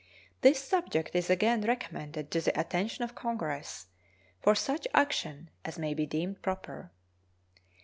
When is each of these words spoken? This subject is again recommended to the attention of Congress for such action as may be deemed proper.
This 0.41 0.59
subject 0.59 1.11
is 1.13 1.29
again 1.29 1.61
recommended 1.61 2.31
to 2.31 2.41
the 2.41 2.59
attention 2.59 3.03
of 3.03 3.13
Congress 3.13 3.85
for 4.39 4.55
such 4.55 4.87
action 4.95 5.51
as 5.63 5.77
may 5.77 5.93
be 5.93 6.07
deemed 6.07 6.41
proper. 6.41 6.89